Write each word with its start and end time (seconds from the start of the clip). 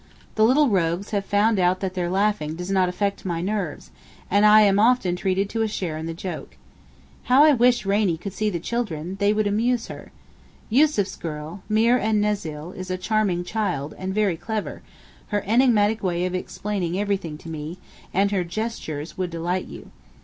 The 0.33 0.43
little 0.43 0.67
rogues 0.67 1.11
have 1.11 1.25
found 1.25 1.59
out 1.59 1.79
that 1.81 1.93
their 1.93 2.09
laughing 2.09 2.55
does 2.55 2.71
not 2.71 2.89
'affect 2.89 3.23
my 3.23 3.39
nerves,' 3.39 3.91
and 4.31 4.47
I 4.47 4.61
am 4.61 4.79
often 4.79 5.15
treated 5.15 5.47
to 5.51 5.61
a 5.61 5.67
share 5.67 5.95
in 5.95 6.07
the 6.07 6.13
joke. 6.15 6.57
How 7.25 7.43
I 7.43 7.53
wish 7.53 7.85
Rainie 7.85 8.17
could 8.17 8.33
see 8.33 8.49
the 8.49 8.59
children: 8.59 9.17
they 9.19 9.31
would 9.31 9.45
amuse 9.45 9.89
her. 9.89 10.11
Yussuf's 10.71 11.15
girl, 11.15 11.61
'Meer 11.69 11.99
en 11.99 12.19
Nezzil,' 12.19 12.75
is 12.75 12.89
a 12.89 12.97
charming 12.97 13.43
child, 13.43 13.93
and 13.95 14.11
very 14.11 14.37
clever; 14.37 14.81
her 15.27 15.43
emphatic 15.45 16.01
way 16.01 16.25
of 16.25 16.33
explaining 16.33 16.99
everything 16.99 17.37
to 17.37 17.47
me, 17.47 17.77
and 18.11 18.31
her 18.31 18.43
gestures, 18.43 19.19
would 19.19 19.29
delight 19.29 19.67
you. 19.67 19.91